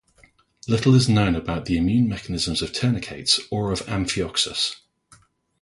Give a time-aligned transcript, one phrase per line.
[0.67, 4.77] Little is known about the immune mechanisms of tunicates or of "Amphioxus".